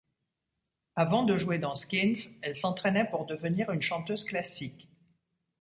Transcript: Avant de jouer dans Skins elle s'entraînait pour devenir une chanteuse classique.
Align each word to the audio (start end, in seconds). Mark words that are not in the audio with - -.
Avant 0.95 1.21
de 1.21 1.37
jouer 1.37 1.59
dans 1.59 1.75
Skins 1.75 2.15
elle 2.41 2.55
s'entraînait 2.55 3.07
pour 3.07 3.27
devenir 3.27 3.69
une 3.71 3.83
chanteuse 3.83 4.25
classique. 4.25 4.89